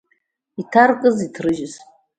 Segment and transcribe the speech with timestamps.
[0.61, 1.73] Иҭаркыз иҭрыжьыз.